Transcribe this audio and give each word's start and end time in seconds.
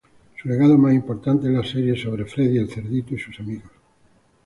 Su 0.41 0.49
legado 0.49 0.79
más 0.79 0.95
importante 0.95 1.45
es 1.45 1.53
la 1.53 1.63
serie 1.63 1.95
sobre 1.95 2.25
Freddy 2.25 2.57
el 2.57 2.71
cerdito 2.71 3.13
y 3.13 3.19
sus 3.19 3.39
amigos. 3.39 3.69